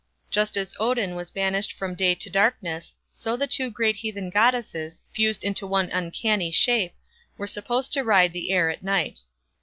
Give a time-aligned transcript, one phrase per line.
[0.31, 5.03] Just as Odin was banished from day to darkness, so the two great heathen goddesses,
[5.13, 6.95] fused into one "uncanny" shape,
[7.37, 9.21] were supposed to ride the air at night.